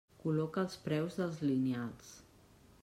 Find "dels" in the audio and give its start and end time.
1.21-1.39